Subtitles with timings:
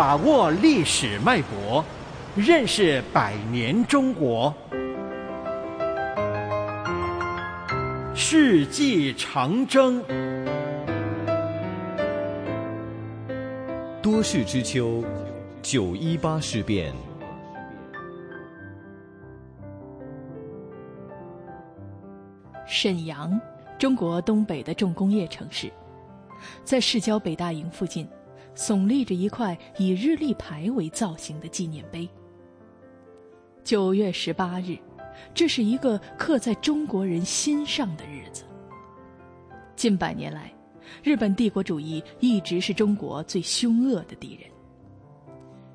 [0.00, 1.84] 把握历史脉搏，
[2.34, 4.54] 认识百年中国。
[8.14, 10.02] 世纪长征，
[14.00, 15.04] 多事之秋，
[15.60, 16.94] 九一八事变。
[22.66, 23.38] 沈阳，
[23.78, 25.70] 中国东北的重工业城市，
[26.64, 28.08] 在市郊北大营附近，
[28.60, 32.06] 耸立着一块以日历牌为造型的纪念碑。
[33.64, 34.76] 九月十八日，
[35.32, 38.44] 这是一个刻在中国人心上的日子。
[39.76, 40.52] 近百年来，
[41.02, 44.50] 日本帝国主义一直是中国最凶恶的敌人。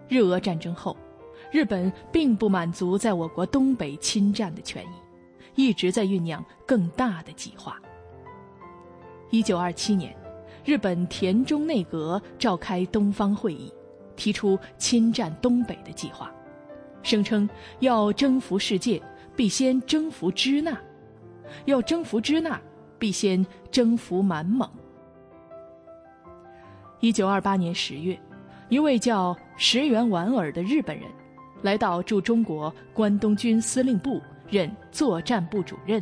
[0.07, 0.95] 日俄战争后，
[1.51, 4.89] 日本并不满足在我国东北侵占的权益。
[5.55, 7.81] 一直在酝酿更大的计划。
[9.31, 10.15] 一九二七年，
[10.65, 13.71] 日本田中内阁召开东方会议，
[14.15, 16.31] 提出侵占东北的计划，
[17.03, 17.47] 声称
[17.79, 19.01] 要征服世界，
[19.35, 20.73] 必先征服支那；
[21.65, 22.59] 要征服支那，
[22.97, 24.69] 必先征服满蒙。
[26.99, 28.19] 一九二八年十月，
[28.67, 31.07] 一位叫石原莞尔的日本人，
[31.61, 34.19] 来到驻中国关东军司令部。
[34.47, 35.99] 任作战部主任。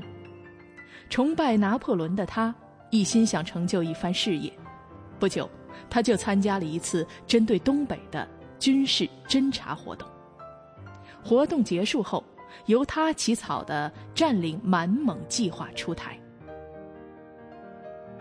[1.10, 2.54] 崇拜拿破仑的他，
[2.94, 4.54] 一心想成就一番事业。
[5.20, 5.50] 不久，
[5.90, 8.28] 他就参加了一次针对东北的
[8.60, 10.08] 军事侦察活动。
[11.24, 12.24] 活动结束后，
[12.68, 16.20] 由他起草的占领满蒙计划出台。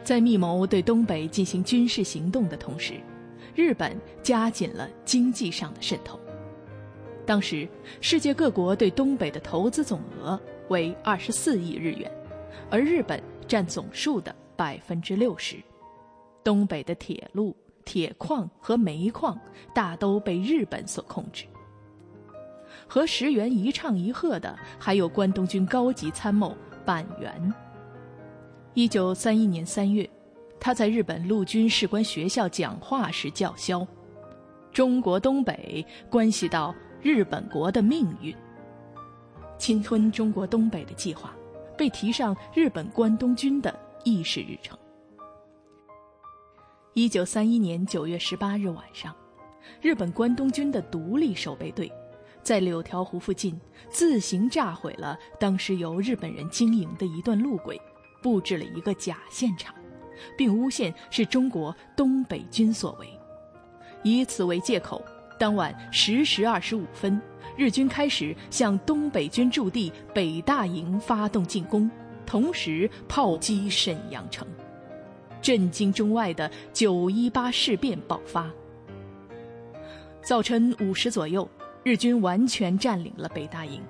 [0.03, 2.95] 在密谋对东北进行军事行动的同时，
[3.55, 6.19] 日本加紧了经济上的渗透。
[7.27, 7.69] 当时，
[8.01, 12.11] 世界各国对东北的投资总额为二十四亿日元，
[12.71, 15.57] 而日本占总数的百分之六十。
[16.45, 19.39] 东北的铁路、铁矿和煤矿
[19.75, 21.45] 大都被日本所控制。
[22.89, 27.53] 和石原一唱一和的还有关东军高级参谋板垣。
[28.75, 30.09] 一九三一年三月，
[30.59, 33.87] 他在日本陆军士官学校讲话时叫嚣
[34.73, 38.33] ：“中国东北关系到。”日本国的命运，
[39.59, 41.35] 侵吞中国东北的计划，
[41.77, 44.79] 被提上日本关东军的议事日程。
[46.95, 49.15] 一九三一年九月十八日晚上，
[49.81, 51.91] 日本关东军的独立守备队，
[52.43, 53.59] 在柳条湖附近
[53.89, 57.81] 自行炸毁了当时由日本人经营的一段路轨，
[58.23, 59.75] 布置了一个假现场，
[60.37, 63.09] 并诬陷是中国东北军所为，
[64.03, 65.03] 以此为借口。
[65.39, 67.21] 当晚十时二十五分，
[67.57, 71.91] 日军开始向东北军驻地北大营发动进攻，
[72.27, 74.47] 同时炮击沈阳城，
[75.41, 78.51] 震惊中外的九一八事变爆发。
[80.23, 81.49] 早晨五时左右，
[81.83, 83.81] 日军完全占领了北大营。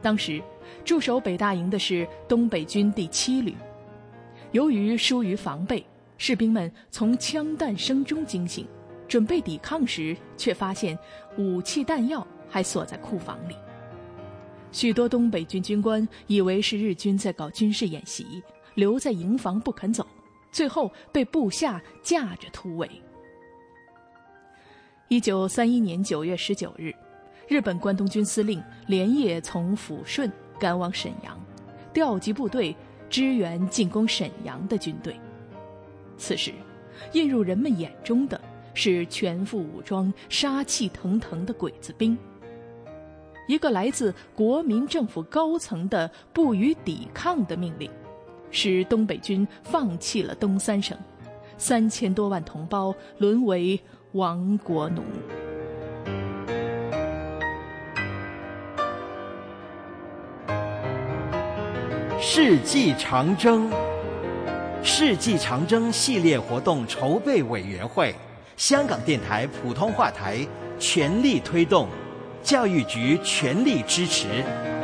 [0.00, 0.42] 当时
[0.84, 3.54] 驻守北大营的是东北军第七旅，
[4.52, 5.84] 由于疏于防备，
[6.16, 8.66] 士兵们从枪弹声中惊醒。
[9.06, 10.98] 准备抵抗时，却发现
[11.38, 13.56] 武器弹药还锁在库房里。
[14.70, 18.42] 许多东北军军官以为是日军在搞军事演习，
[18.74, 20.06] 留在营房不肯走，
[20.52, 22.88] 最后被部下架着突围。
[25.08, 26.92] 一九三一年九月十九日，
[27.48, 31.40] 日本关东军司令连夜从抚顺赶往沈阳，
[31.92, 32.76] 调集部队
[33.08, 35.18] 支援进攻沈阳的军队。
[36.16, 36.52] 此时，
[37.14, 38.40] 映入人们眼中的。
[38.74, 42.16] 是全副武装、杀气腾腾的鬼子兵。
[43.48, 47.90] 一个来自国民政府高层的不予抵抗的命令，
[48.50, 50.96] 使东北军放弃了东三省，
[51.56, 53.80] 三千多万同胞沦为
[54.12, 55.02] 亡国奴。
[62.20, 63.70] 世纪长征，
[64.82, 68.14] 世纪长征系列活动筹备委员会。
[68.58, 70.46] 香港电台普通话台
[70.78, 71.88] 全力推动，
[72.42, 74.77] 教育局全力支持。